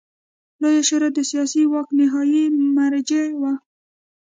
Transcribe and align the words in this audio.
لویه 0.61 0.83
شورا 0.87 1.09
د 1.15 1.19
سیاسي 1.31 1.63
واک 1.71 1.87
نهايي 1.99 2.45
مرجع 2.77 3.25
وه. 3.41 3.53